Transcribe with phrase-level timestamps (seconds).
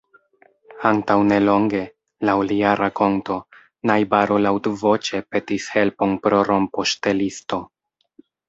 [0.91, 1.81] Antaŭ nelonge,
[2.29, 3.37] laŭ lia rakonto,
[3.91, 7.65] najbaro laŭtvoĉe petis helpon pro rompoŝtelisto.